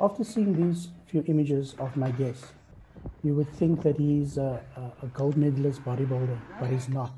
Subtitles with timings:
[0.00, 2.44] After seeing these few images of my guest,
[3.24, 4.62] you would think that he's a,
[5.02, 7.12] a, gold medalist bodybuilder, but he's not.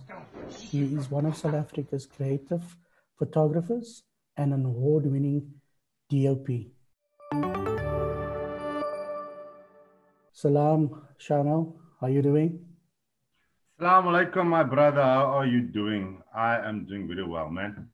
[0.48, 2.79] He is one of South Africa's creative
[3.19, 4.04] photographers
[4.38, 5.53] and an award winning
[6.08, 6.48] DOP.
[10.32, 12.64] Salam, Shano, how are you doing?
[13.78, 15.02] Salam alaikum, my brother.
[15.02, 16.22] How are you doing?
[16.34, 17.90] I am doing really well, man.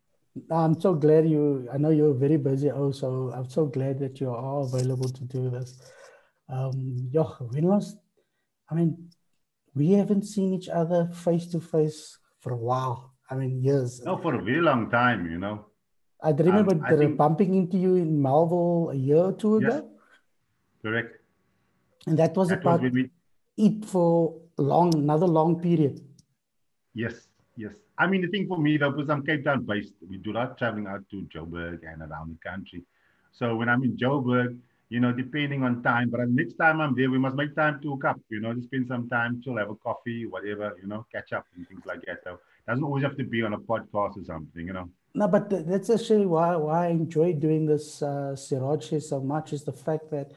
[0.50, 3.30] I'm so glad you, I know you're very busy also.
[3.32, 5.80] I'm so glad that you are available to do this.
[6.48, 7.96] Um, yeah, when last,
[8.70, 9.10] I mean,
[9.74, 13.14] we haven't seen each other face to face for a while.
[13.30, 14.02] I mean, years.
[14.04, 15.66] No, for a very long time, you know.
[16.22, 19.68] I remember um, I think, bumping into you in Melville a year or two ago.
[19.68, 19.82] Yes,
[20.82, 21.20] correct.
[22.06, 22.92] And that was that about was
[23.56, 26.00] it for long, another long period.
[26.94, 27.74] Yes, yes.
[27.98, 30.34] I mean, the thing for me, though, because I'm Cape Town based, we do a
[30.34, 32.84] lot traveling out to Joburg and around the country.
[33.32, 37.10] So when I'm in Joburg, you know, depending on time, but next time I'm there,
[37.10, 39.70] we must make time to hook up, you know, to spend some time, chill, have
[39.70, 42.20] a coffee, whatever, you know, catch up and things like that.
[42.22, 44.88] So doesn't always have to be on a podcast or something, you know.
[45.14, 49.64] No, but that's actually why, why I enjoy doing this uh, Siraj so much is
[49.64, 50.32] the fact that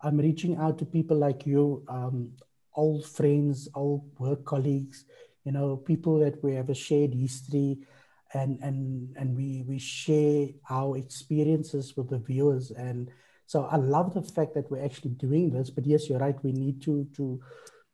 [0.00, 2.32] I'm reaching out to people like you, um,
[2.74, 5.04] old friends, old work colleagues,
[5.44, 7.78] you know, people that we have a shared history
[8.32, 12.70] and and and we we share our experiences with the viewers.
[12.70, 13.10] And
[13.46, 15.70] so I love the fact that we're actually doing this.
[15.70, 17.40] But yes, you're right, we need to to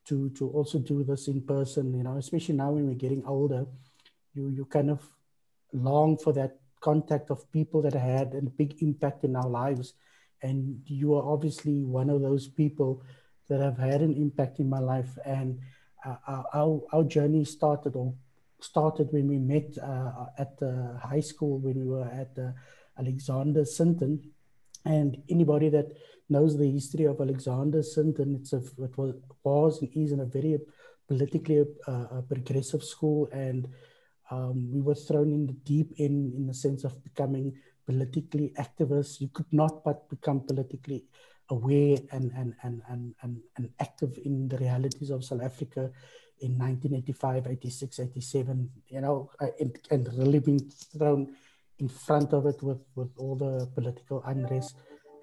[0.07, 3.67] to to also do this in person, you know, especially now when we're getting older,
[4.35, 5.01] you you kind of
[5.73, 9.95] long for that contact of people that had a big impact in our lives.
[10.43, 13.03] And you are obviously one of those people
[13.49, 15.17] that have had an impact in my life.
[15.25, 15.61] And
[16.07, 18.15] uh, our, our journey started or
[18.61, 22.53] started when we met uh, at the high school when we were at uh,
[22.99, 24.21] Alexander Sinton.
[24.85, 25.93] And anybody that
[26.29, 30.25] knows the history of Alexander Sinton, it's a, it was, was and is in a
[30.25, 30.59] very
[31.09, 33.29] politically uh, progressive school.
[33.33, 33.69] And
[34.31, 37.55] um, we were thrown in the deep end in the sense of becoming
[37.87, 39.21] politically activists.
[39.21, 41.05] You could not but become politically
[41.51, 45.91] aware and, and, and, and, and, and active in the realities of South Africa
[46.41, 50.61] in 1985, 86, 87, you know, uh, and, and really being
[50.97, 51.35] thrown
[51.79, 54.77] in front of it with, with all the political unrest.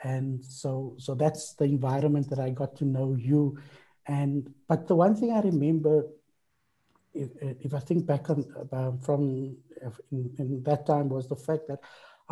[0.04, 3.58] And so, so that's the environment that I got to know you.
[4.08, 6.06] And, but the one thing I remember,
[7.14, 9.56] if, if I think back on, about from
[10.12, 11.80] in, in that time was the fact that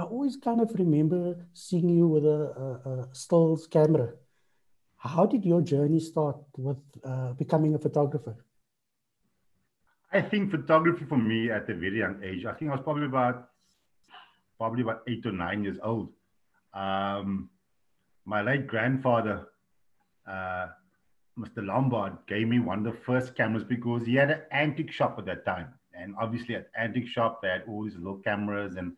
[0.01, 4.13] I always kind of remember seeing you with a, a, a stills camera.
[4.97, 8.35] How did your journey start with uh, becoming a photographer?
[10.11, 12.45] I think photography for me at a very young age.
[12.45, 13.49] I think I was probably about
[14.57, 16.09] probably about eight or nine years old.
[16.73, 17.51] Um,
[18.25, 19.49] my late grandfather,
[20.27, 20.67] uh,
[21.37, 21.63] Mr.
[21.63, 25.25] Lombard, gave me one of the first cameras because he had an antique shop at
[25.25, 25.67] that time.
[25.93, 28.93] And obviously, at antique shop, they had all these little cameras and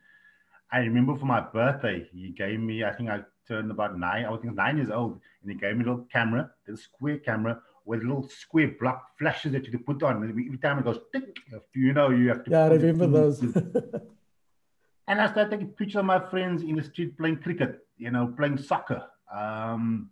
[0.73, 4.35] I remember for my birthday, he gave me, I think I turned about nine, I
[4.38, 8.01] think nine years old, and he gave me a little camera, a square camera with
[8.01, 10.23] little square block flashes that you could put on.
[10.23, 11.38] And every time it goes, tick,
[11.75, 12.51] you know, you have to.
[12.51, 13.41] Yeah, I remember those.
[15.07, 18.33] and I started taking pictures of my friends in the street playing cricket, you know,
[18.35, 19.03] playing soccer.
[19.31, 20.09] Um,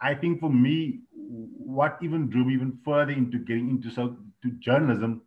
[0.00, 4.50] I think for me, what even drew me even further into getting into so to
[4.60, 5.22] journalism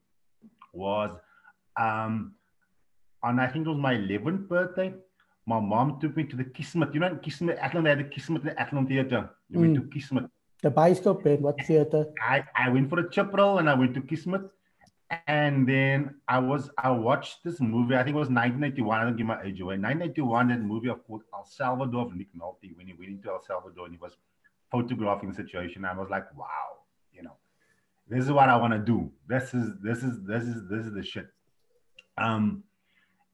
[0.71, 1.11] was
[1.77, 2.35] um,
[3.23, 4.93] on I think it was my 11th birthday,
[5.45, 6.93] my mom took me to the Kismet.
[6.93, 9.29] You know, Kismet, Athlone had the Kismet, the Athlone Theatre.
[9.49, 9.61] We mm.
[9.61, 10.25] went to Kismet.
[10.61, 12.07] The bioscope bed, what theatre?
[12.21, 14.41] I, I went for a chip roll and I went to Kismet.
[15.25, 19.17] And then I was, I watched this movie, I think it was 1981, I don't
[19.17, 19.75] give my age away.
[19.75, 23.41] 1981, that movie of called El Salvador of Nick Nolte, when he went into El
[23.41, 24.17] Salvador and he was
[24.69, 25.83] photographing the situation.
[25.83, 27.37] I was like, wow, you know,
[28.07, 29.11] this is what I want to do.
[29.27, 31.27] This is, this is, this is, this is the shit.
[32.19, 32.63] Um,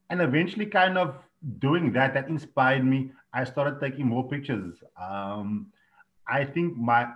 [0.09, 1.15] and eventually kind of
[1.59, 3.11] doing that that inspired me.
[3.33, 4.75] I started taking more pictures.
[4.99, 5.67] Um,
[6.27, 7.07] i think my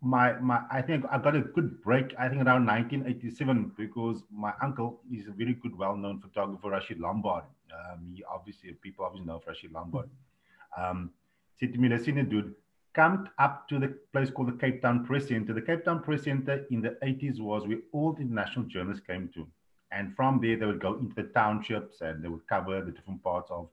[0.00, 4.52] my my i think i got a good break i think around 1987 because my
[4.62, 7.44] uncle is a very good well-known photographer rashid lombard.
[7.74, 10.08] Um, he obviously people obviously know rashid lombard.
[10.76, 11.10] Um,
[11.58, 12.54] said to me listen dude
[12.94, 15.52] come up to the place called the cape town press center.
[15.52, 19.28] The cape town press center in the 80s was where all the international journalists came
[19.34, 19.46] to
[19.90, 23.22] and from there, they would go into the townships and they would cover the different
[23.22, 23.68] parts of,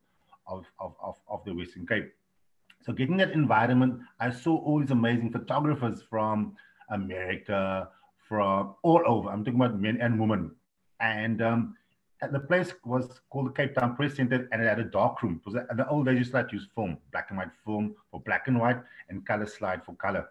[0.47, 2.13] of, of, of, of the Western Cape.
[2.85, 6.55] So getting that environment, I saw all these amazing photographers from
[6.89, 7.89] America,
[8.27, 9.29] from all over.
[9.29, 10.51] I'm talking about men and women.
[10.99, 11.75] And um,
[12.31, 15.41] the place was called the Cape Town Press Center and it had a dark room.
[15.45, 17.95] Was a, in the old days, used to like use film, black and white film
[18.11, 18.79] for black and white
[19.09, 20.27] and color slide for color.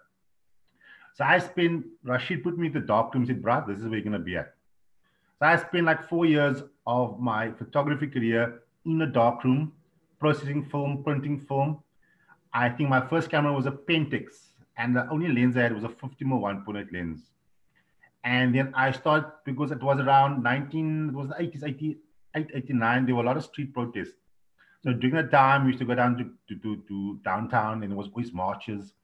[1.15, 3.85] So I spent, Rashid put me in the dark room and said, Brad, this is
[3.85, 4.55] where you're going to be at.
[5.47, 9.73] I spent like four years of my photography career in a dark room,
[10.21, 11.81] processing film, printing film.
[12.53, 15.85] I think my first camera was a Pentax, and the only lens I had was
[15.85, 17.31] a 50 mm 1.8 lens.
[18.23, 23.07] And then I started because it was around 19, it was the 80s, 88, 89.
[23.07, 24.15] There were a lot of street protests.
[24.83, 27.93] So during that time, we used to go down to, to, to, to downtown, and
[27.93, 28.95] it was always marches.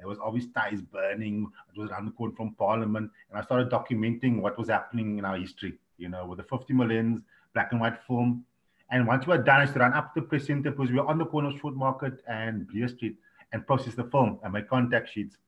[0.00, 1.46] It was always ties burning.
[1.74, 5.24] It was around the corner from Parliament, and I started documenting what was happening in
[5.24, 5.78] our history.
[5.98, 8.44] You know, with the 50 millions, black and white film.
[8.90, 10.90] And once we were done, I used to run up to the press center because
[10.90, 13.16] we were on the corner of Short Market and Bleer Street
[13.52, 15.38] and process the film and my contact sheets.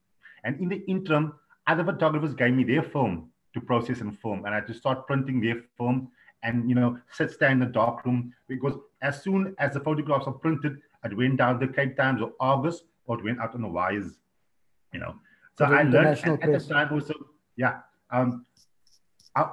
[0.44, 1.34] And in the interim,
[1.66, 5.06] other photographers gave me their film to process and film, and I had to start
[5.06, 6.08] printing their film
[6.42, 10.26] and you know sit there in the dark room because as soon as the photographs
[10.26, 13.62] are printed, it went down the Cape Times or Argus or it went out on
[13.62, 14.18] the wires,
[14.92, 15.14] you know.
[15.58, 17.14] So I learned at, at the time also,
[17.56, 17.80] yeah.
[18.10, 18.44] Um,
[19.34, 19.50] I,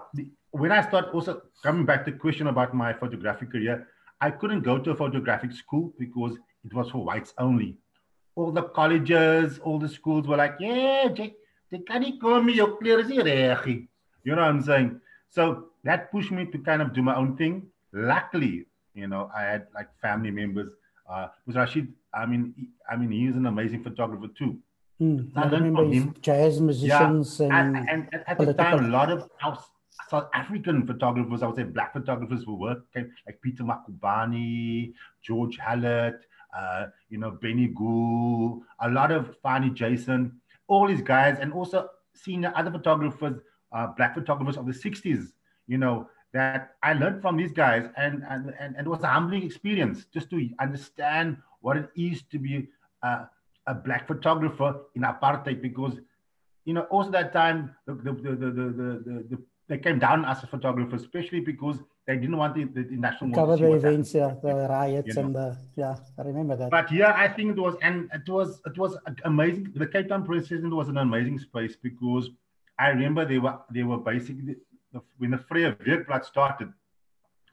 [0.54, 3.88] when I start also coming back to the question about my photographic career,
[4.22, 7.76] I couldn't go to a photographic school because it was for whites only.
[8.36, 11.36] All the colleges, all the schools were like, yeah, Jake,
[11.72, 13.88] they can't call me your clear as You
[14.26, 15.02] know what I'm saying?
[15.30, 17.64] So that pushed me to kind of do my own thing.
[17.92, 20.72] Luckily, you know, I had like family members.
[21.10, 22.54] Uh, was Rashid, I mean,
[22.90, 24.60] I mean, he's an amazing photographer too.
[25.02, 26.16] Mm, I, learned from him.
[26.22, 29.28] Jazz musicians yeah, and, and, and, at the time, a lot of
[30.10, 36.26] South African photographers, I would say black photographers who worked, like Peter Magubane, George Hallett,
[36.58, 41.90] uh, you know, Benny Gool, a lot of Fani Jason, all these guys, and also
[42.14, 43.42] seeing other photographers,
[43.72, 45.28] uh, black photographers of the 60s,
[45.68, 47.88] you know, that I learned from these guys.
[47.98, 52.40] And, and, and, it was a humbling experience just to understand what it is to
[52.40, 52.68] be
[53.04, 53.26] uh,
[53.68, 55.94] a black photographer in apartheid because,
[56.66, 60.44] you know, also that time, the, the, the, the, the, the they came down as
[60.44, 64.36] a photographer, especially because they didn't want the, the, the national cover the events, yeah,
[64.44, 65.22] the riots you know?
[65.22, 66.70] and the yeah, I remember that.
[66.70, 69.72] But yeah, I think it was and it was it was amazing.
[69.76, 72.30] The Cape Town Press Center was an amazing space because
[72.78, 74.58] I remember they were they were basically
[75.18, 76.74] when the Vrye Weekblad started.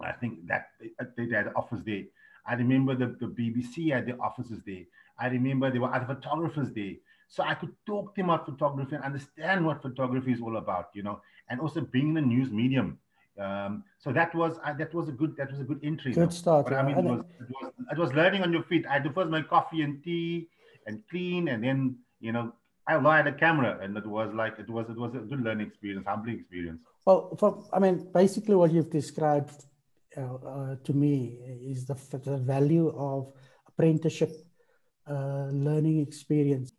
[0.00, 2.04] I think that they, they had office there.
[2.46, 4.84] I remember the, the BBC had their offices there.
[5.18, 6.94] I remember there were other photographers there.
[7.34, 10.86] So I could talk to him about photography and understand what photography is all about,
[10.94, 12.98] you know, and also being in the news medium.
[13.38, 16.12] Um, so that was uh, that was a good that was a good entry.
[16.12, 16.66] Good start.
[16.66, 18.84] But, I mean, it was, it was, it was learning on your feet.
[18.84, 20.48] I had to first make coffee and tea
[20.86, 22.52] and clean, and then you know
[22.88, 25.68] I had a camera, and it was like it was it was a good learning
[25.68, 26.80] experience, humbling experience.
[27.06, 29.64] Well, for, I mean, basically what you've described
[30.16, 31.38] uh, uh, to me
[31.72, 33.32] is the, the value of
[33.68, 34.32] apprenticeship
[35.08, 36.69] uh, learning experience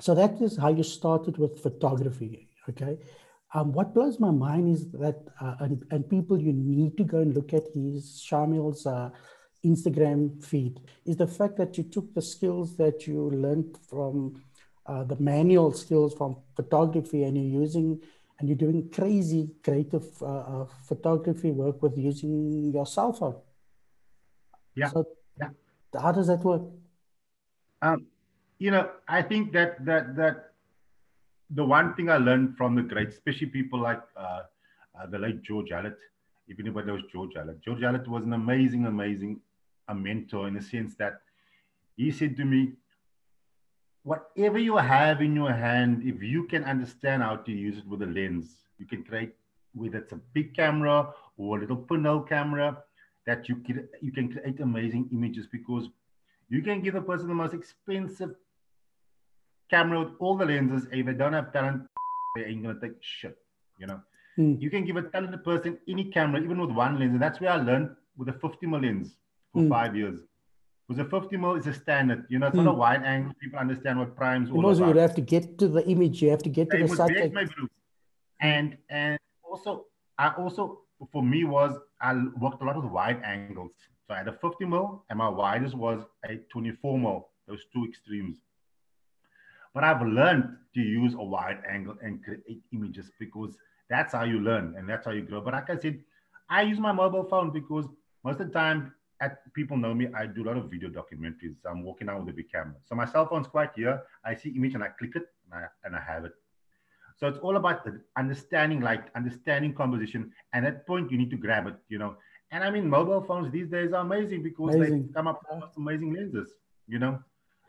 [0.00, 2.98] so that is how you started with photography okay?
[3.54, 7.18] Um, what blows my mind is that uh, and, and people you need to go
[7.18, 9.10] and look at his shamil's uh,
[9.64, 14.42] instagram feed is the fact that you took the skills that you learned from
[14.86, 18.00] uh, the manual skills from photography and you're using
[18.38, 23.36] and you're doing crazy creative uh, uh, photography work with using your cell phone.
[24.74, 24.88] Yeah.
[24.88, 25.06] So
[25.38, 25.50] yeah.
[26.00, 26.62] how does that work?
[27.80, 28.06] Um,
[28.62, 30.36] you know, I think that that that
[31.50, 34.42] the one thing I learned from the great, especially people like uh,
[34.96, 35.98] uh, the late George Hallett,
[36.46, 39.40] if anybody knows George Hallett, George Hallett was an amazing, amazing
[39.88, 41.14] a mentor in the sense that
[41.96, 42.74] he said to me,
[44.04, 48.02] whatever you have in your hand, if you can understand how to use it with
[48.02, 48.46] a lens,
[48.78, 49.34] you can create,
[49.74, 52.78] whether it's a big camera or a little pinhole camera,
[53.26, 55.88] that you can, you can create amazing images because
[56.48, 58.34] you can give a person the most expensive
[59.72, 60.86] camera with all the lenses.
[60.92, 61.82] If they don't have talent,
[62.36, 63.36] they ain't gonna take shit.
[63.78, 64.00] You know,
[64.38, 64.60] mm.
[64.60, 67.50] you can give a talented person any camera, even with one lens, and that's where
[67.50, 69.16] I learned with a 50 mm lens
[69.52, 69.68] for mm.
[69.68, 70.20] five years.
[70.86, 72.64] Because a 50 mm is a standard, you know, it's mm.
[72.64, 72.86] not a hmm.
[72.86, 73.32] wide angle.
[73.40, 74.94] People understand what primes all also, about.
[74.94, 77.36] you have to get to the image, you have to get to the subject.
[78.40, 79.86] And and also,
[80.18, 80.80] I also
[81.12, 83.72] for me was I worked a lot with wide angles.
[84.06, 87.24] So I had a 50 mm and my widest was a 24 mm.
[87.48, 88.38] Those two extremes.
[89.74, 93.56] But I've learned to use a wide angle and create images because
[93.88, 95.40] that's how you learn and that's how you grow.
[95.40, 96.00] But like I said,
[96.48, 97.86] I use my mobile phone because
[98.24, 101.56] most of the time, at, people know me, I do a lot of video documentaries.
[101.68, 102.74] I'm walking out with a big camera.
[102.84, 104.02] So my cell phone's quite here.
[104.24, 106.32] I see image and I click it and I, and I have it.
[107.16, 110.32] So it's all about the understanding, like understanding composition.
[110.52, 112.16] And at point, you need to grab it, you know.
[112.50, 115.06] And I mean, mobile phones these days are amazing because Amazing.
[115.06, 116.52] they come up with amazing lenses,
[116.88, 117.22] you know.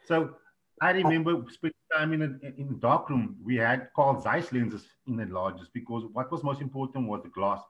[0.05, 0.35] So
[0.81, 3.35] I remember spending time in a in dark room.
[3.43, 7.29] We had Carl Zeiss lenses in the largest because what was most important was the
[7.29, 7.61] glass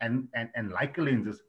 [0.00, 1.40] and and and Leica lenses.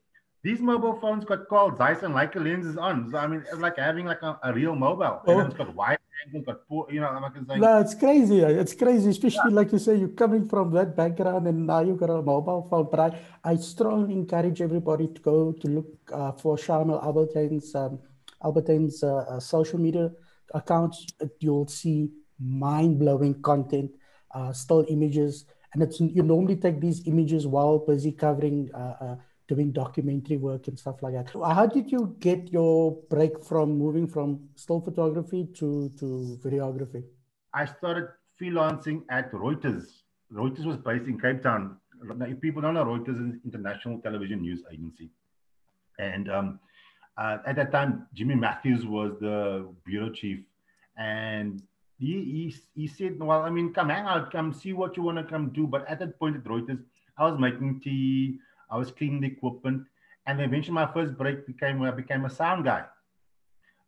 [0.43, 3.09] These mobile phones got Carl Zeiss and Leica lenses on.
[3.09, 5.21] So I mean, it's like having like a, a real mobile.
[5.25, 5.37] And Oh.
[5.37, 8.39] then it's got wide angle, got poor, you know, I'm like No, it's crazy.
[8.39, 12.09] It's crazy, especially like you say, you're coming from that background and now you've got
[12.09, 12.87] a mobile phone.
[12.91, 17.99] But I, I strongly encourage everybody to go to look uh, for Charmel Albertine's, um,
[18.43, 20.11] Albertine's uh, uh, social media
[20.53, 21.05] accounts.
[21.39, 22.09] You'll see
[22.39, 23.91] mind blowing content,
[24.33, 25.45] uh, still images.
[25.73, 29.15] And it's you normally take these images while busy covering, uh, uh,
[29.47, 31.31] doing documentary work and stuff like that.
[31.33, 37.03] How did you get your break from moving from still photography to, to videography?
[37.53, 38.09] I started
[38.39, 39.85] freelancing at Reuters.
[40.31, 41.77] Reuters was based in Cape Town.
[42.03, 45.09] Now, if people don't know, Reuters is an international television news agency.
[45.99, 46.59] And um,
[47.17, 50.39] uh, at that time, Jimmy Matthews was the bureau chief.
[50.97, 51.61] And
[51.99, 55.17] he, he, he said, Well, I mean, come hang out, come see what you want
[55.17, 55.67] to come do.
[55.67, 56.83] But at that point at Reuters,
[57.17, 59.85] I was making tea, I was cleaning the equipment.
[60.25, 62.85] And eventually, my first break became where I became a sound guy.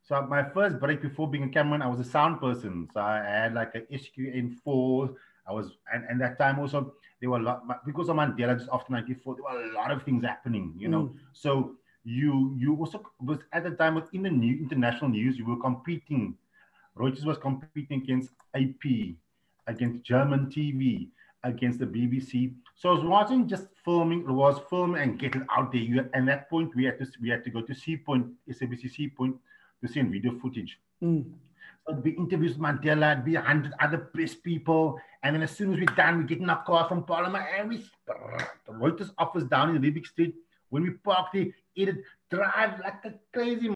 [0.04, 2.88] So my first break before being a cameraman, I was a sound person.
[2.94, 5.16] So I had like a SQN4.
[5.48, 8.70] I was, and, and that time also, there were a lot, because of Mandela, just
[8.72, 11.04] after 94, there were a lot of things happening, you know.
[11.04, 11.16] Mm.
[11.34, 15.58] So you you also was at the time within the new international news, you were
[15.58, 16.38] competing.
[16.98, 19.16] Reuters was competing against AP,
[19.68, 21.10] against German TV,
[21.44, 22.54] against the BBC.
[22.76, 25.82] So it wasn't just filming; it was filming and get it out there.
[25.82, 28.28] You, and at that point, we had to we had to go to Sea Point,
[28.50, 29.36] SABC Sea Point,
[29.82, 30.80] to send video footage.
[31.04, 31.26] Mm.
[31.86, 35.00] So it'd be interviews with Mandela, it'd be a hundred other press people.
[35.22, 37.70] And then as soon as we're done, we get in our car from Parliament and
[37.70, 40.36] we the Reuters office down in Rubik Street.
[40.70, 41.48] When we park there,
[41.78, 41.98] edit,
[42.32, 43.74] drive like a crazy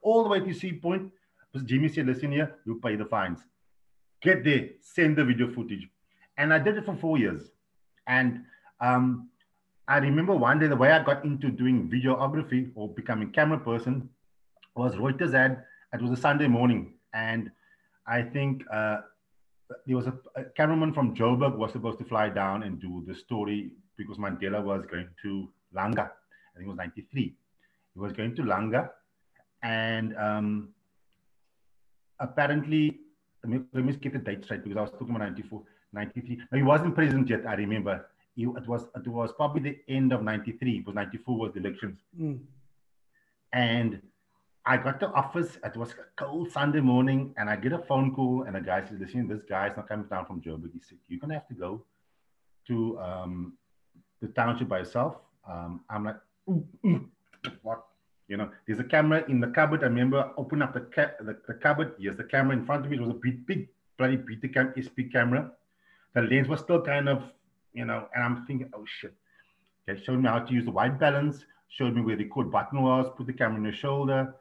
[0.00, 1.12] all the way to Sea Point.
[1.60, 3.40] Jimmy said, listen here, you pay the fines.
[4.22, 5.88] Get there, send the video footage.
[6.38, 7.50] And I did it for four years.
[8.06, 8.44] And
[8.80, 9.28] um,
[9.86, 14.08] I remember one day the way I got into doing videography or becoming camera person
[14.74, 16.94] was Reuters had, it was a Sunday morning.
[17.12, 17.50] And
[18.06, 19.00] I think uh,
[19.86, 23.14] there was a, a, cameraman from Joburg was supposed to fly down and do the
[23.14, 26.10] story because Mandela was going to Langa.
[26.10, 27.22] I think it was 93.
[27.22, 28.90] He was going to Langa.
[29.62, 30.68] And um,
[32.22, 33.00] apparently,
[33.44, 35.62] let me, let me get the date straight because I was talking about 94,
[35.92, 36.36] 93.
[36.50, 38.06] No, he wasn't president yet, I remember.
[38.34, 41.98] He, it, was, it was probably the end of 93 because 94 was the elections.
[42.18, 42.40] Mm.
[43.52, 44.00] And
[44.64, 45.58] I got to office.
[45.64, 48.80] It was a cold Sunday morning, and I get a phone call, and the guy
[48.86, 50.72] says, "Listen, this guy's not coming down from Joburg.
[50.72, 51.84] He said you're gonna have to go
[52.68, 53.54] to um,
[54.20, 55.16] the township by yourself."
[55.50, 56.16] Um, I'm like,
[56.48, 57.08] "Ooh, ooh,
[57.62, 57.84] "What?"
[58.28, 59.82] You know, there's a camera in the cupboard.
[59.82, 61.94] I remember open up the, ca- the, the cupboard.
[61.98, 62.96] Yes, the camera in front of me.
[62.96, 65.50] It was a big, big bloody Betacam SP camera.
[66.14, 67.22] The lens was still kind of,
[67.72, 69.14] you know, and I'm thinking, "Oh shit."
[69.88, 71.44] Okay, showed me how to use the white balance.
[71.68, 73.10] Showed me where the record button was.
[73.16, 74.34] Put the camera on your shoulder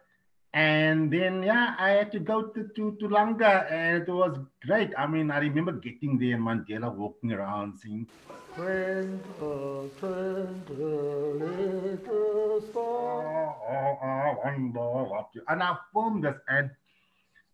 [0.53, 4.91] and then yeah i had to go to, to, to langa and it was great.
[4.97, 8.07] I mean i remember getting there and mandela walking around saying
[8.53, 13.55] twinkle twinkle little star.
[13.71, 16.69] Oh, I wonder what you-" and i filmed this and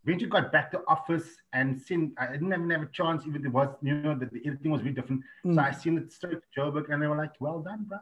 [0.03, 3.45] when you got back to office and seen i didn't even have a chance even
[3.45, 5.21] it was you know that the editing was very different.
[5.45, 5.53] Mm.
[5.55, 7.99] so i seen it straight to joburg and they were like well done bro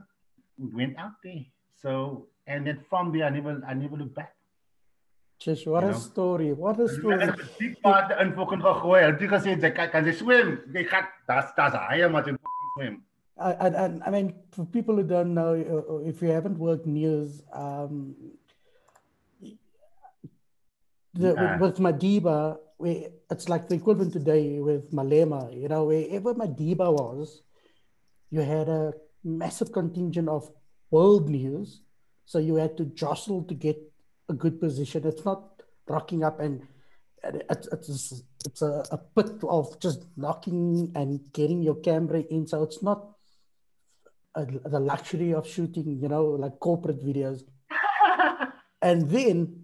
[0.58, 1.44] we went out there.
[1.74, 4.35] So and then from there i never i never looked back
[5.44, 5.98] What You a know?
[5.98, 6.54] story.
[6.54, 7.28] What a story.
[7.60, 9.02] Die paard in fucking gegooi.
[9.04, 10.56] Hulle het gesê jy kan kan jy swem.
[10.74, 12.38] Jy gaan das das hy maar jy
[12.78, 13.02] swem.
[13.38, 13.68] I,
[14.08, 18.16] I, mean, for people who don't know, uh, if you haven't worked news, um,
[21.14, 21.60] the, Yeah.
[21.60, 25.54] with, with Madiba, we, it's like the equivalent today with Malema.
[25.54, 27.42] You know, wherever Madiba was,
[28.30, 30.50] you had a massive contingent of
[30.90, 31.82] world news,
[32.26, 33.78] so you had to jostle to get
[34.30, 35.06] a good position.
[35.06, 36.68] It's not rocking up and
[37.24, 42.48] it's it's it's a, a pit of just knocking and getting your camera in.
[42.48, 43.16] So it's not
[44.36, 47.44] a, the luxury of shooting, you know, like corporate videos.
[48.82, 49.64] and then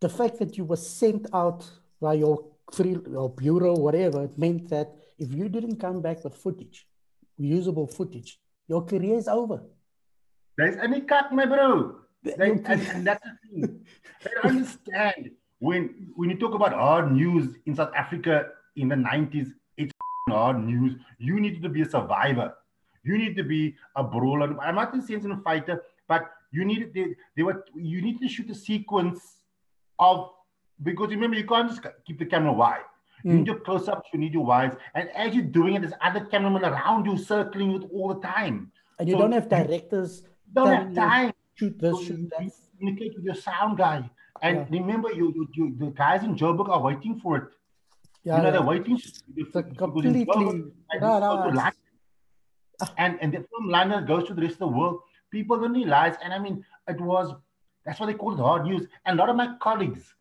[0.00, 1.68] the fact that you were sent out
[2.00, 6.34] by your free your bureau, whatever, it meant that if you didn't come back with
[6.34, 6.86] footage,
[7.38, 8.38] usable footage,
[8.68, 9.62] your career is over.
[10.56, 11.96] There's any cut, my bro.
[12.22, 13.86] Your and, and that's the thing.
[14.24, 19.52] Don't understand when when you talk about hard news in South Africa in the 90s,
[19.76, 19.92] it's
[20.28, 20.94] hard news.
[21.18, 22.54] You need to be a survivor.
[23.04, 24.58] You need to be a brawler.
[24.60, 28.28] I'm not in saying a fighter, but you needed they, they were you need to
[28.28, 29.20] shoot a sequence
[29.98, 30.30] of
[30.82, 32.84] because remember you can't just keep the camera wide.
[33.24, 33.46] You need hmm.
[33.46, 37.04] your close-ups, you need your wides, and as you're doing it, there's other cameramen around
[37.04, 38.70] you circling it all the time.
[38.98, 40.22] And you So don't have directors.
[40.46, 41.32] You don't have time.
[41.58, 42.50] Shoot this, So shoot you, that.
[42.78, 44.08] communicate with your sound guy.
[44.42, 44.78] And Yeah.
[44.80, 47.44] remember, you, you, you, the guys in Joburg are waiting for it.
[48.24, 48.50] Yeah, you know, yeah.
[48.52, 48.96] they're waiting.
[48.96, 50.26] It's a because in completely.
[50.26, 50.50] Joburg,
[50.90, 52.94] and No, it no, goes to it's- London.
[52.96, 55.00] and and then from London goes to the rest of the world.
[55.30, 57.34] People don't realize, and I mean, it was
[57.84, 58.86] that's what they call it hard news.
[59.04, 60.14] And a lot of my colleagues,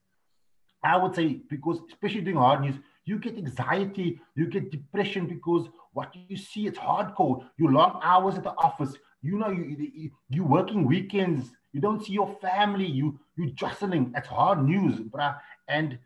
[0.84, 2.76] I would say, because especially doing hard news,
[3.06, 7.46] you get anxiety, you get depression because what you see it's hardcore.
[7.58, 8.94] You long hours at the office.
[9.28, 9.64] You know, you,
[10.04, 11.50] you you working weekends.
[11.74, 12.86] You don't see your family.
[13.00, 14.14] You you jostling.
[14.20, 15.32] It's hard news, bruh.
[15.68, 16.00] And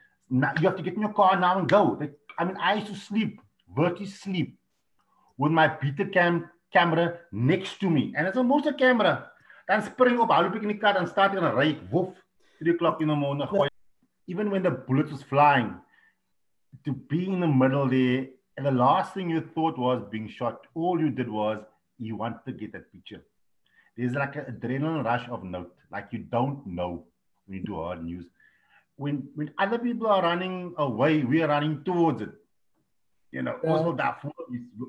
[0.43, 1.83] now you have to get in your car now and go.
[1.99, 3.39] Like, I mean, I used to sleep,
[3.81, 4.57] virtually sleep,
[5.37, 8.13] with my beta cam camera next to me.
[8.15, 9.13] And it's a motor camera.
[9.67, 12.15] Dan spring op, hou ek in die kar dan start en ry ek woef
[12.63, 13.47] 3 o'clock in the morning.
[14.27, 15.75] Even when the bullet was flying,
[16.85, 18.25] to be in the middle there,
[18.57, 21.61] and the last thing you thought was being shot, all you did was
[22.01, 23.21] you want to get that picture.
[23.95, 27.05] There's like an adrenaline rush of note, like you don't know
[27.45, 28.25] when you do hard news.
[28.95, 32.31] When when other people are running away, we are running towards it.
[33.31, 33.71] You know, Yeah.
[33.71, 34.23] also that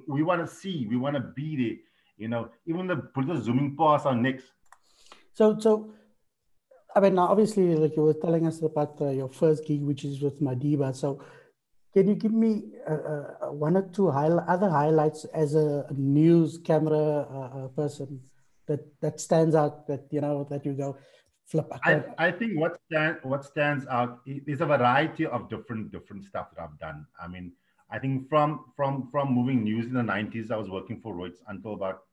[0.09, 1.77] we want to see, we want to be there.
[2.17, 4.45] You know, even the bullets zooming past our necks.
[5.33, 5.93] So, so,
[6.95, 10.05] I mean, now obviously, like you were telling us about uh, your first gig, which
[10.05, 10.95] is with Madiba.
[10.95, 11.21] So,
[11.93, 16.59] can you give me uh, uh, one or two highli- other highlights as a news
[16.65, 18.21] camera uh, uh, person
[18.67, 19.87] that that stands out?
[19.87, 20.97] That you know that you go
[21.45, 21.71] flip.
[21.85, 26.49] I I, think what stand, what stands out is a variety of different different stuff
[26.55, 27.07] that I've done.
[27.21, 27.53] I mean,
[27.91, 31.43] I think from from from moving news in the 90s, I was working for Reuters
[31.49, 32.05] until about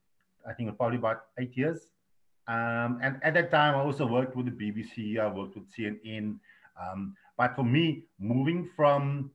[0.45, 1.87] I think probably about eight years.
[2.49, 5.19] Um, and at that time, I also worked with the BBC.
[5.19, 6.39] I worked with CNN.
[6.81, 9.31] Um, but for me, moving from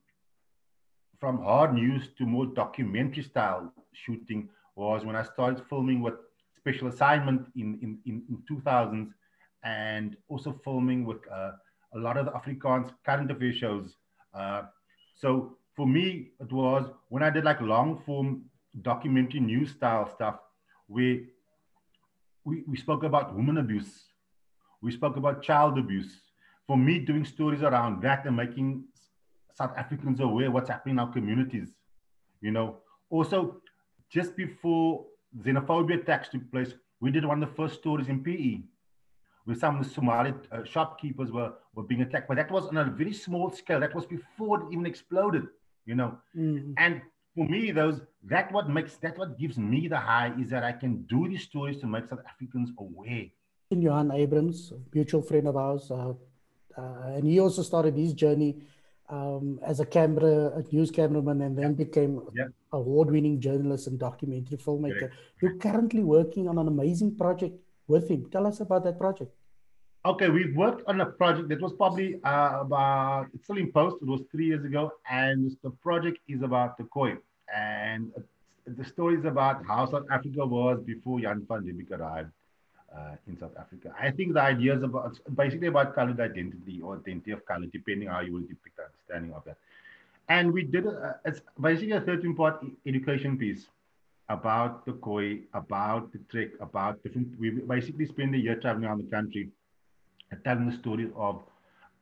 [1.24, 4.46] from hard news to more documentary style shooting
[4.76, 6.16] was when I started filming with
[6.58, 9.08] Special Assignment in in in, in 2000s
[9.62, 11.52] and also filming with uh,
[11.96, 13.96] a lot of the Afrikaans current affair shows.
[14.34, 14.62] Uh,
[15.14, 18.28] so for me, it was when I did like long form
[18.82, 20.36] documentary news style stuff
[20.88, 21.16] where
[22.44, 23.92] we, we spoke about women abuse,
[24.82, 26.12] we spoke about child abuse.
[26.66, 28.84] For me, doing stories around that and making
[29.54, 31.68] South Africans aware what's happening in our communities,
[32.40, 32.78] you know.
[33.10, 33.60] Also,
[34.10, 35.06] just before
[35.42, 38.62] xenophobia attacks took place, we did one of the first stories in PE
[39.44, 42.28] where some of the Somali uh, shopkeepers were, were being attacked.
[42.28, 43.80] But that was on a very small scale.
[43.80, 45.44] That was before it even exploded,
[45.84, 46.18] you know.
[46.36, 46.74] Mm.
[46.78, 47.02] And
[47.34, 50.72] for me, those that what makes that what gives me the high is that I
[50.72, 53.26] can do these stories to make South Africans aware.
[53.70, 56.12] Johan Abrams, a mutual friend of ours, uh,
[56.78, 56.82] uh,
[57.16, 58.62] and he also started his journey
[59.08, 62.48] um, as a camera, a news cameraman, and then became Yeah.
[62.72, 65.10] award-winning journalist and documentary filmmaker.
[65.40, 68.28] You're currently working on an amazing project with him.
[68.30, 69.32] Tell us about that project.
[70.06, 73.96] Okay, we've worked on a project that was probably uh, about, it's still in post,
[74.02, 77.16] it was three years ago, and the project is about the Khoi.
[77.54, 78.12] And
[78.66, 82.30] the story is about how South Africa was before Jan van Riebeeck arrived
[82.96, 83.94] uh, in South Africa.
[84.00, 88.08] I think the idea is about, basically about colored identity or identity of color, depending
[88.08, 89.56] how you will depict the understanding of that.
[90.28, 93.66] And we did, a, it's basically a 13 part education piece
[94.28, 99.04] about the Khoi, about the trek, about different, we basically spend a year traveling around
[99.04, 99.50] the country
[100.30, 101.42] and telling the stories of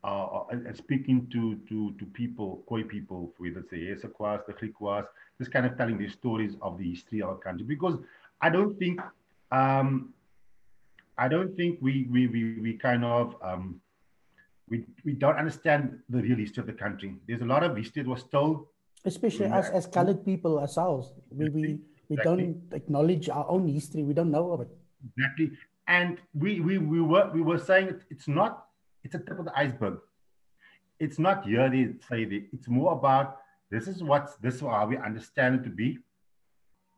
[0.05, 4.52] uh, uh, and speaking to, to, to people, Khoi people, whether it's the Esakwas, the
[4.52, 5.07] Griquas,
[5.38, 7.64] just kind of telling the stories of the history of our country.
[7.64, 7.98] Because
[8.40, 9.00] I don't think,
[9.52, 10.12] um,
[11.18, 13.81] I don't think we, we, we, we kind of, um,
[14.68, 17.16] we, we don't understand the real history of the country.
[17.29, 18.66] There's a lot of history that was told.
[19.05, 21.12] Especially us as colored people ourselves.
[21.31, 22.44] We, we, we Exactly.
[22.46, 24.03] don't acknowledge our own history.
[24.03, 24.70] We don't know of it.
[25.16, 25.53] Exactly.
[25.88, 28.66] And we, we, we were we were saying it's not
[29.03, 29.98] it's a tip of the iceberg.
[31.01, 33.38] It's not here they say it's more about
[33.70, 35.98] this is what this is how we understand it to be.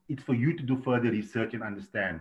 [0.08, 2.20] It's for you to do further research and understand.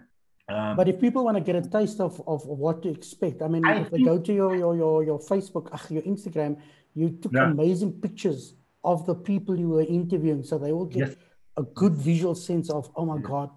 [0.49, 3.47] Um, But if people want to get a taste of, of what to expect, I
[3.47, 6.59] mean, I if they go to your, your, your, your Facebook, ach, your Instagram,
[6.93, 7.45] you took Yeah.
[7.45, 10.43] amazing pictures of the people you were interviewing.
[10.43, 11.15] So they will get Yes.
[11.57, 13.25] a good visual sense of, oh my Yes.
[13.25, 13.49] God,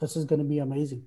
[0.00, 1.06] this is going to be amazing.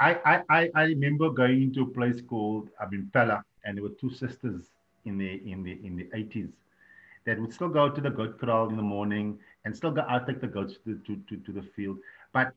[0.00, 4.10] I, I, I, I remember going into a place called Abimpela, and there were two
[4.10, 4.70] sisters
[5.04, 6.50] in the in the in the 80s
[7.24, 10.26] that would still go to the goat kraal in the morning and still go out
[10.26, 11.98] take the goats to, to, to, to the field.
[12.32, 12.52] But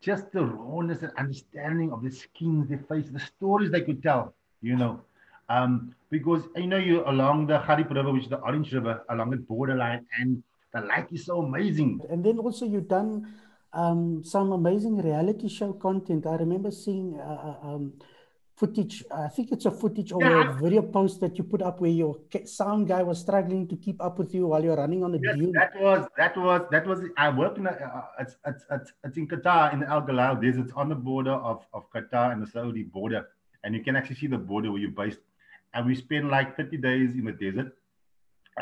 [0.00, 4.34] just the rawness and understanding of the skins, their faces, the stories they could tell,
[4.62, 5.00] you know.
[5.48, 9.30] Um, because you know you're along the Gariep River, which is the Orange River, along
[9.30, 12.00] the borderline, and the light is so amazing.
[12.08, 13.34] And then also you've done
[13.74, 16.26] um, some amazing reality show content.
[16.26, 17.92] I remember seeing uh, uh um,
[18.56, 19.04] footage.
[19.10, 20.50] I think it's a footage or yeah.
[20.50, 24.00] a video post that you put up where your sound guy was struggling to keep
[24.02, 25.52] up with you while you're running on a yes, dune.
[25.52, 27.00] That was that was that was.
[27.16, 30.40] I worked in a, uh, it's, it's, it's, it's in Qatar in the Al Galayel
[30.40, 30.66] Desert.
[30.66, 33.28] It's on the border of, of Qatar and the Saudi border,
[33.64, 35.20] and you can actually see the border where you're based.
[35.74, 37.76] And we spent like 30 days in the desert.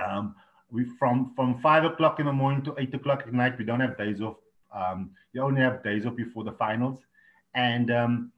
[0.02, 0.34] Um,
[0.70, 3.58] we from from five o'clock in the morning to eight o'clock at night.
[3.58, 4.36] We don't have days off.
[4.74, 7.00] Um, you only have days off before the finals,
[7.54, 8.32] and um,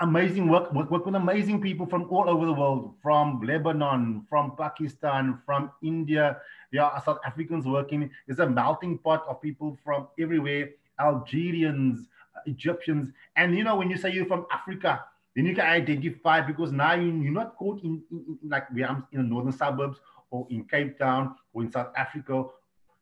[0.00, 4.56] amazing work, work, work with amazing people from all over the world, from Lebanon, from
[4.56, 6.38] Pakistan, from India.
[6.72, 8.10] There are South Africans working.
[8.26, 12.08] There's a melting pot of people from everywhere, Algerians,
[12.46, 13.12] Egyptians.
[13.36, 15.04] And you know, when you say you're from Africa,
[15.36, 19.06] then you can identify because now you're not caught in, in, in like where I'm
[19.12, 19.98] in the northern suburbs
[20.30, 22.44] or in Cape Town or in South Africa.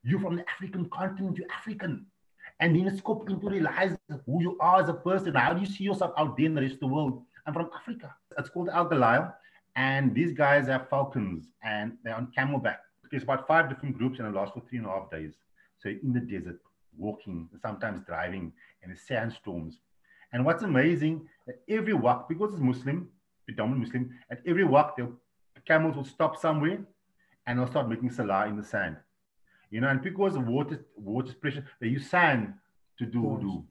[0.02, 2.06] You're from the African continent, you're African
[2.60, 5.34] and then scope into realize who you are as a person.
[5.34, 7.22] How do you see yourself out there in the rest of the world?
[7.46, 8.14] I'm from Africa.
[8.36, 9.32] It's called Al Galayel.
[9.76, 12.78] And these guys are falcons and they're on camelback.
[13.10, 15.34] There's about five different groups and it lasts for three and a half days.
[15.78, 16.58] So in the desert,
[16.96, 19.78] walking, sometimes driving, and the sandstorms.
[20.32, 23.08] And what's amazing, that every walk, because it's Muslim,
[23.46, 25.10] predominant Muslim, at every walk, the
[25.64, 26.80] camels will stop somewhere
[27.46, 28.96] and they'll start making salah in the sand.
[29.70, 32.54] You know, and because of water water pressure, they use sand
[32.98, 33.64] to do wudu.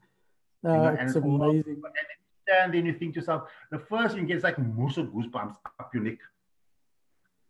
[0.66, 1.82] Uh, you know, it's and amazing.
[2.64, 6.04] And then you think to yourself, the first thing gets like of goosebumps up your
[6.04, 6.20] neck.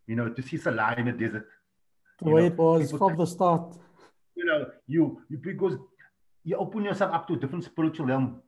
[0.06, 1.48] You know, to see Salah in the desert.
[2.22, 3.76] The way know, it was from the start.
[4.34, 5.76] You know, you, you because
[6.44, 8.42] you open yourself up to a different spiritual realm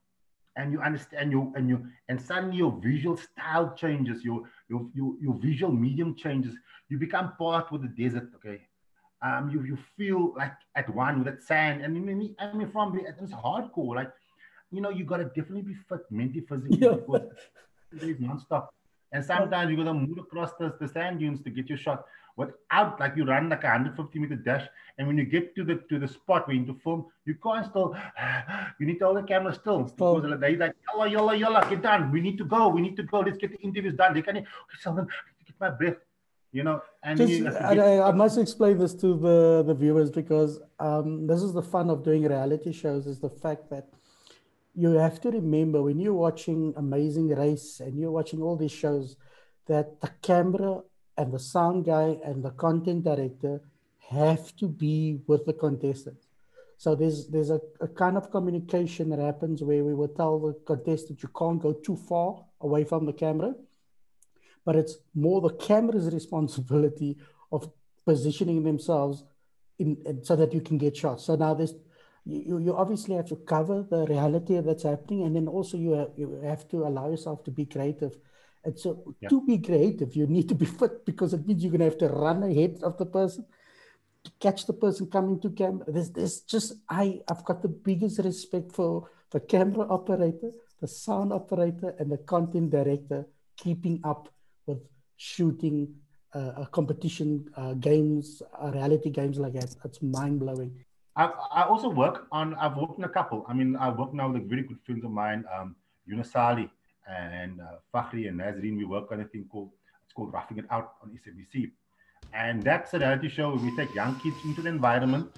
[0.56, 5.14] and you understand you and you and suddenly your visual style changes, your your your,
[5.20, 6.54] your visual medium changes.
[6.88, 8.62] You become part with the desert, okay?
[9.22, 11.82] Um, you you feel like at one with that sand.
[11.82, 13.96] And I mean, I mean, from it's hardcore.
[13.96, 14.12] Like,
[14.70, 16.94] you know, you gotta definitely be fit mentally, physically, yeah.
[16.94, 17.28] because
[18.00, 18.68] days nonstop.
[19.12, 22.04] And sometimes you gotta move across the, the sand dunes to get your shot.
[22.36, 25.82] Without like you run like a 150 meter dash, and when you get to the
[25.90, 27.94] to the spot where you need to film, you can't still.
[28.78, 29.86] You need to hold the camera still.
[29.88, 30.20] Still.
[30.20, 32.10] Because they like yalla yalla yalla, get done.
[32.10, 32.68] We need to go.
[32.68, 33.20] We need to go.
[33.20, 34.14] Let's get the interviews done.
[34.14, 34.38] They can't.
[34.38, 35.04] Okay,
[35.44, 35.96] get my breath
[36.52, 40.60] you know and Just, you, I, I, must explain this to the the viewers because
[40.78, 43.86] um, this is the fun of doing reality shows is the fact that
[44.74, 49.16] you have to remember when you're watching amazing race and you're watching all these shows
[49.66, 50.80] that the camera
[51.16, 53.60] and the sound guy and the content director
[54.08, 56.26] have to be with the contestants.
[56.76, 60.54] So there's there's a, a kind of communication that happens where we will tell the
[60.66, 63.54] contestant you can't go too far away from the camera
[64.64, 67.16] but it's more the camera's responsibility
[67.52, 67.70] of
[68.04, 69.24] positioning themselves
[69.78, 71.24] in, so that you can get shots.
[71.24, 71.74] So now there's
[72.24, 76.10] you, you obviously have to cover the reality that's happening, and then also you have,
[76.16, 78.16] you have to allow yourself to be creative.
[78.62, 79.30] And so yeah.
[79.30, 82.08] to be creative, you need to be fit because it means you're gonna have to
[82.08, 83.46] run ahead of the person
[84.24, 85.86] to catch the person coming to camera.
[85.88, 91.32] There's, there's just I I've got the biggest respect for the camera operator, the sound
[91.32, 94.28] operator, and the content director keeping up
[95.20, 95.94] shooting
[96.34, 99.76] uh, a competition uh, games, uh, reality games like that.
[99.84, 100.72] It's mind blowing.
[101.14, 103.44] I, I also work on, I've worked in a couple.
[103.46, 106.70] I mean, I work now with very good friends of mine, um, Yunus Ali
[107.06, 108.78] and uh, Fakhri and Nazreen.
[108.78, 109.72] We work on a thing called,
[110.04, 111.70] it's called Roughing It Out on SABC.
[112.32, 115.36] And that's a reality show where we take young kids into the environment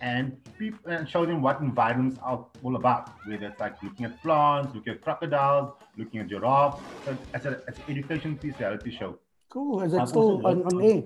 [0.00, 4.20] and, people, and show them what environments are all about, whether it's like looking at
[4.22, 6.82] plants, looking at crocodiles, looking at giraffes.
[7.04, 9.18] So it's, a, it's an education piece reality show.
[9.48, 9.82] Cool.
[9.82, 11.02] Is it still on, on air?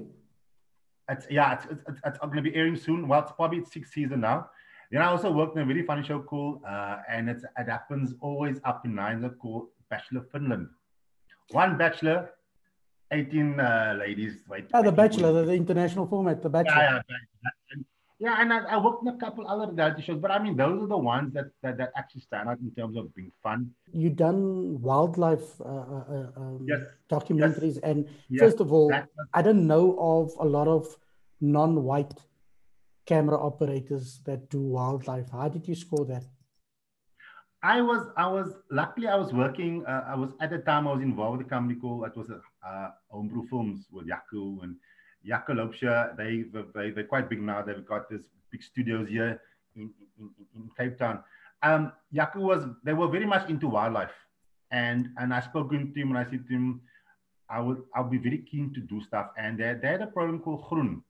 [1.08, 3.08] It's, yeah, it's, it's, it's, it's going to be airing soon.
[3.08, 4.48] Well, it's probably its sixth season now.
[4.90, 8.14] Then I also worked in a really funny show called, uh, and it's, it happens
[8.20, 10.68] always up in nines called Bachelor Finland.
[11.50, 12.30] One bachelor
[13.12, 14.42] 18 uh, ladies.
[14.48, 16.76] Wait, oh, the Bachelor, the, the, international format, the Bachelor.
[16.76, 17.82] Yeah, yeah,
[18.20, 20.82] yeah and I, I, worked in a couple other reality shows, but I mean, those
[20.82, 23.70] are the ones that, that, that actually stand out in terms of being fun.
[23.92, 26.80] You done wildlife uh, uh, uh um, yes.
[27.10, 27.82] documentaries, yes.
[27.82, 28.40] and yes.
[28.40, 28.92] first of all,
[29.34, 30.96] I don't know of a lot of
[31.40, 32.14] non-white
[33.06, 35.30] camera operators that do wildlife.
[35.30, 36.24] How did you score that?
[37.62, 39.84] I was, I was luckily I was working.
[39.86, 42.30] Uh, I was at the time I was involved with a company called it was
[42.30, 44.76] a uh, Homebrew Films with Yaku and
[45.26, 46.16] Yaku Lopsha.
[46.16, 47.62] They, they they're quite big now.
[47.62, 49.40] They've got this big studios here
[49.76, 51.22] in in, in Cape Town.
[51.62, 54.12] um, Yaku was, they were very much into wildlife.
[54.70, 56.80] And, and I spoke to him and I said to him,
[57.48, 59.30] I would, I'll be very keen to do stuff.
[59.36, 61.02] And they, they had a program called Groen.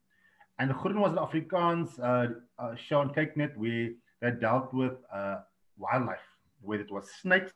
[0.58, 5.38] And Groen was an Afrikaans uh, uh, show on KykNet where they dealt with uh,
[5.78, 6.18] wildlife,
[6.62, 7.52] whether it was snakes,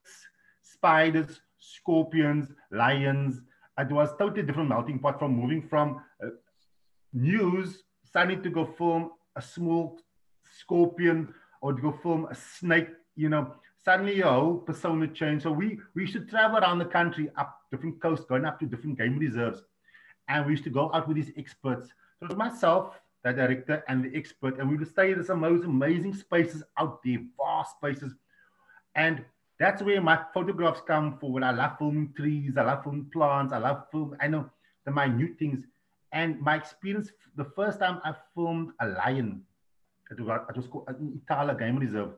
[0.63, 3.41] spiders, scorpions, lions.
[3.79, 6.29] It was totally different melting pot from moving from uh,
[7.15, 9.99] news, suddenly to go film a small
[10.59, 15.45] scorpion or to go film a snake, you know, suddenly your whole persona changed.
[15.45, 18.99] So we, we should travel around the country, up different coasts, going up to different
[18.99, 19.63] game reserves.
[20.29, 21.87] And we used to go out with these experts.
[22.19, 25.41] So it was myself, the director, and the expert, and we would stay in some
[25.41, 28.15] most amazing spaces out there, vast spaces.
[28.95, 29.25] And
[29.59, 31.33] that's where my photographs come for.
[31.33, 34.17] When I love filming trees, I love filming plants, I love film.
[34.21, 34.51] I know
[34.85, 35.65] the minute things.
[36.15, 39.43] And my experience, the first time I filmed a lion
[40.11, 40.69] it was, it was
[41.23, 42.11] Itala Game Reserve.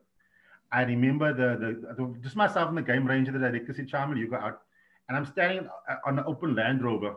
[0.73, 4.29] I remember the, the, just myself and the game ranger, the director said, Charmel, you
[4.29, 4.63] go out.
[5.09, 7.15] And I'm standing uh, on an open Land Rover.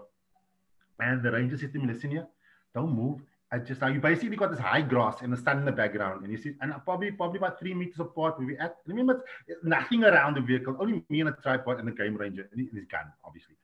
[0.99, 2.27] And the ranger said to me, listen here,
[2.75, 3.21] don't move.
[3.51, 6.23] I just, now you basically got this high grass and the sun in the background.
[6.23, 8.77] And you see, and probably probably about three meters apart where we at.
[8.85, 9.25] Remember,
[9.63, 12.85] nothing around the vehicle, only me and a tripod and the game ranger and his
[12.85, 13.55] gun, obviously.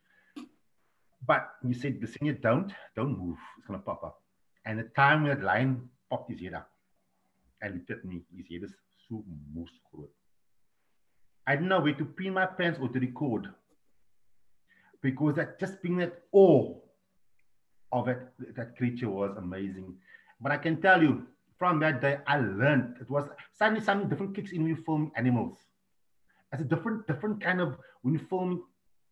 [1.25, 3.37] But he said, here, don't, don't move.
[3.57, 4.21] It's going to pop up.
[4.65, 6.69] And the time that lion popped his head up
[7.61, 8.23] and looked at me.
[8.35, 8.73] His head is
[9.07, 9.23] so
[9.91, 10.09] groot.
[11.47, 13.47] I didn't know where to pin my pants or to record
[15.01, 16.75] because that just being that awe
[17.91, 18.19] of it,
[18.55, 19.93] that creature was amazing.
[20.41, 24.35] But I can tell you, from that day, I learned it was suddenly something different
[24.35, 25.57] kicks in when you film animals.
[26.51, 28.63] It's a different, different kind of when you film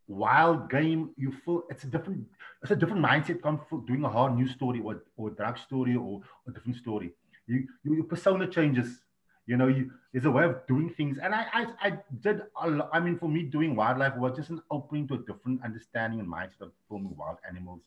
[0.07, 2.25] wild game, you feel it's a different,
[2.61, 5.95] it's a different mindset come from doing a hard news story or, or drug story
[5.95, 7.11] or a different story.
[7.47, 9.01] You, you your persona changes.
[9.45, 11.17] You know you there's a way of doing things.
[11.21, 14.49] And i i, I did a lot, i mean for me doing wildlife was just
[14.49, 17.81] an opening to a different understanding and mindset of filming wild animals.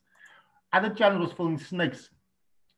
[0.72, 2.10] Other channel was filming snakes.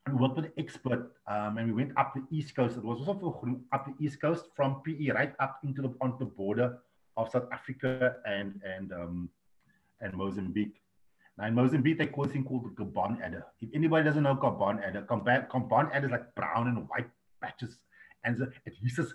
[0.07, 2.79] And worked with an expert um, and we went up the east coast.
[2.79, 6.25] It was also up the east coast from pe right up into the onto the
[6.25, 6.79] border
[7.19, 9.29] of south africa and and um,
[10.01, 10.81] and mozambique.
[11.37, 13.47] Now in Mozambique, they call this thing called the Gabon adder.
[13.61, 17.09] If anybody doesn't know Gabon adder, Gabon adder is like brown and white
[17.41, 17.77] patches,
[18.25, 19.15] and it uses,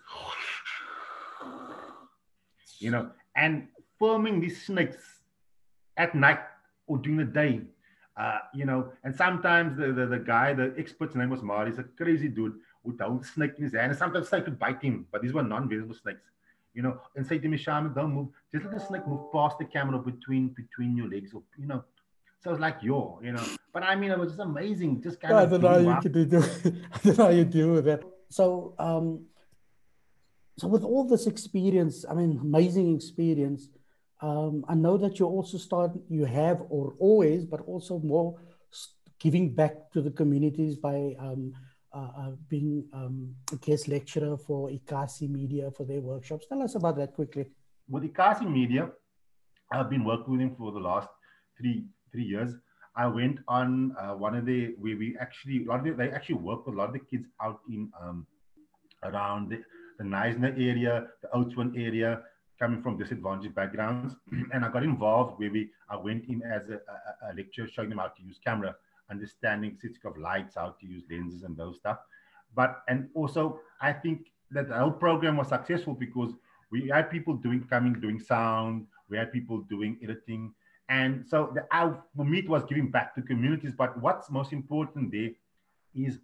[2.80, 3.68] you know, and
[4.00, 5.04] filming these snakes
[5.98, 6.40] at night
[6.88, 7.62] or during the day,
[8.16, 11.80] uh, you know, and sometimes the, the, the guy, the expert's name was Mari, he's
[11.80, 15.06] a crazy dude with a snake in his hand, and sometimes snake could bite him,
[15.12, 16.32] but these were non-visible snakes
[16.74, 18.30] you know, and say to me, Shaman, don't move.
[18.54, 21.84] Just let the snake move past the camera between between your legs, or you know,
[22.44, 23.44] so it's like yo, you know.
[23.74, 25.02] But I mean, it was just amazing.
[25.02, 25.52] Just kind I of.
[25.52, 26.44] don't know how you could do.
[26.94, 28.04] I don't know how you deal with that.
[28.30, 29.26] So, um,
[30.58, 33.70] so with all this experience, I mean, amazing experience.
[34.22, 38.40] Um, I know that you also start, you have, or always, but also more
[39.20, 41.54] giving back to the communities by um,
[42.50, 46.46] being um, a guest lecturer for Ikasi Media for their workshops.
[46.48, 47.46] Tell us about that quickly.
[47.90, 48.90] With Ikasi Media,
[49.72, 51.10] I've been working with them for the last
[51.58, 52.54] three three years,
[52.96, 56.12] I went on uh, one of the where we actually a lot of the, they
[56.12, 58.28] actually work with a lot of the kids out in um,
[59.04, 59.62] around the,
[59.98, 62.22] the Knysna area, the Oudtshoorn area,
[62.60, 64.16] coming from disadvantaged backgrounds,
[64.54, 67.90] and I got involved where we I went in as a, a, a lecturer showing
[67.90, 68.76] them how to use camera,
[69.10, 72.00] understanding physics of lights, how to use lenses and those stuff.
[72.56, 76.34] But and also I think that the whole program was successful because
[76.72, 80.54] we had people doing coming doing sound, we had people doing editing,
[80.90, 83.74] and so the our, for me, it was giving back to communities.
[83.78, 85.32] But what's most important there
[85.96, 86.20] is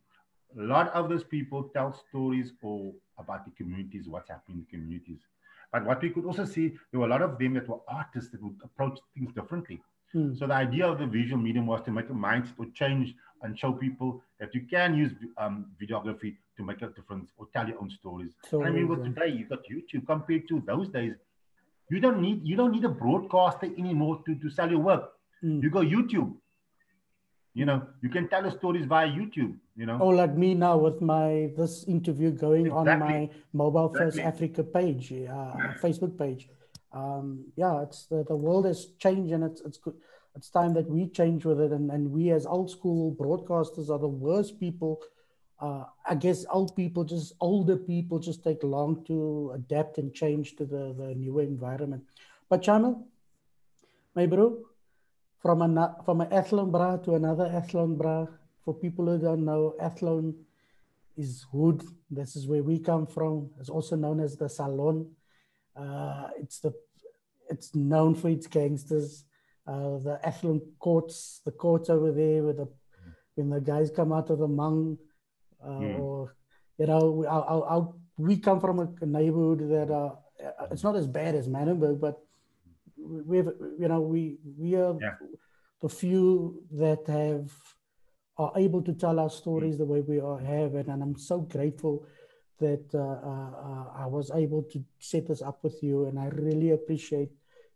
[0.57, 4.77] a lot of those people tell stories or about the communities, what's happening in the
[4.77, 5.19] communities.
[5.71, 8.31] But what we could also see, there were a lot of them that were artists
[8.31, 9.81] that would approach things differently.
[10.13, 10.35] Hmm.
[10.35, 13.57] So the idea of the visual medium was to make a mindset or change and
[13.57, 17.79] show people that you can use um, videography to make a difference or tell your
[17.79, 18.31] own stories.
[18.49, 21.13] So, I mean, with today, you've got YouTube compared to those days,
[21.89, 25.11] you don't need you don't need a broadcaster anymore to, to sell your work.
[25.43, 25.63] Mm.
[25.63, 26.33] You go YouTube.
[27.55, 29.55] You know, you can tell the stories via YouTube.
[29.75, 29.97] You know.
[29.99, 32.91] Oh, like me now with my this interview going exactly.
[32.91, 34.47] on my Mobile First exactly.
[34.47, 36.49] Africa page, uh, Facebook page.
[36.91, 39.95] Um, yeah, it's the, the world has changed, and it's it's good.
[40.35, 43.99] It's time that we change with it, and, and we as old school broadcasters are
[43.99, 45.01] the worst people
[45.59, 50.55] uh, I guess old people, just older people, just take long to adapt and change
[50.55, 52.03] to the, the newer environment.
[52.47, 53.03] But Charmel,
[54.15, 54.59] my bro,
[55.41, 58.27] from a from an athlone bra to another athlone bra,
[58.63, 60.33] for people who don't know, athlone
[61.17, 61.83] is Hood.
[62.09, 63.49] This is where we come from.
[63.59, 65.11] It's also known as the Salon.
[65.79, 66.73] Uh, it's the
[67.49, 69.25] it's known for its gangsters.
[69.67, 72.67] Uh, the affluent courts, the courts over there, where the
[73.35, 74.97] when the guys come out of the mung,
[75.63, 75.99] uh, mm.
[75.99, 76.35] or
[76.77, 80.15] you know, our, our, our, we come from a neighborhood that uh,
[80.71, 82.19] it's not as bad as Manenberg, but
[82.97, 85.15] we've you know we we are yeah.
[85.81, 87.51] the few that have
[88.37, 91.39] are able to tell our stories the way we are have it, and I'm so
[91.41, 92.05] grateful
[92.59, 96.71] that uh, uh, I was able to set this up with you, and I really
[96.71, 97.31] appreciate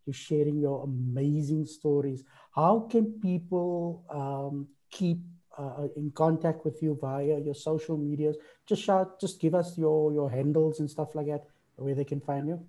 [0.05, 2.23] you sharing your amazing stories.
[2.55, 5.19] How can people um, keep
[5.57, 8.35] uh, in contact with you via your social medias?
[8.65, 11.45] Just shout, just give us your your handles and stuff like that,
[11.77, 12.59] where they can find you.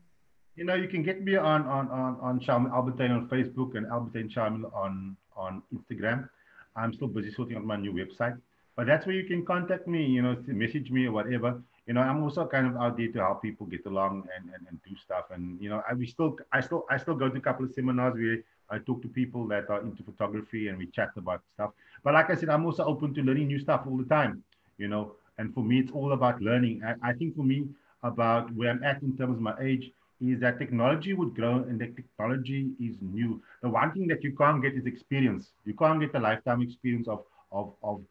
[0.57, 3.87] You know, you can get me on on on on Shamil Albertine on Facebook and
[3.87, 6.29] Albertine Shamil on on Instagram.
[6.77, 8.39] I'm still busy sorting out my new website,
[8.77, 10.05] but that's where you can contact me.
[10.07, 11.61] You know, message me or whatever.
[11.87, 14.67] You know, I'm also kind of out there to help people get along and, and,
[14.69, 15.27] and do stuff.
[15.31, 17.73] And you know, I we still I still I still go to a couple of
[17.73, 18.39] seminars where
[18.71, 21.73] I talk to people that are into photography and we chat about stuff.
[22.03, 24.43] But like I said, I'm also open to learning new stuff all the time.
[24.79, 26.83] You know, and for me, it's all about learning.
[26.85, 27.69] I, I think for me,
[28.05, 31.81] about where I'm at in terms of my age is that technology would grow and
[31.81, 33.43] the technology is new.
[33.63, 35.51] The one thing that you can't get is experience.
[35.65, 38.03] You can't get the lifetime experience of of of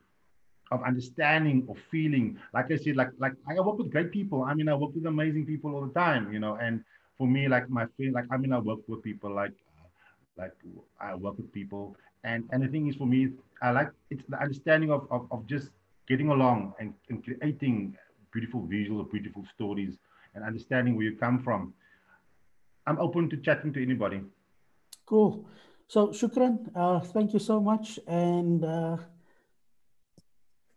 [0.73, 2.37] of understanding or feeling.
[2.53, 4.43] Like I said, like like I work with great people.
[4.43, 6.55] I mean, I work with amazing people all the time, you know.
[6.55, 6.83] And
[7.17, 9.53] for me, like my friend, like I mean, I work with people like
[10.37, 10.53] like
[10.99, 11.95] I work with people.
[12.23, 13.29] And and the thing is for me,
[13.61, 15.69] I like it's the understanding of of, of just
[16.07, 17.95] getting along and, and creating
[18.33, 19.93] beautiful visuals, beautiful stories,
[20.35, 21.73] and understanding where you come from.
[22.85, 24.21] I'm open to chatting to anybody.
[25.05, 25.45] Cool.
[25.87, 27.99] So, Shukran, uh, thank you so much.
[28.07, 28.97] And uh,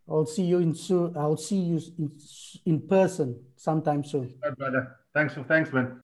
[0.09, 1.16] I'll see you in soon.
[1.16, 2.12] I'll see you in,
[2.64, 4.35] in person sometime soon.
[4.57, 4.97] brother.
[5.12, 6.01] Thanks for thanks, man.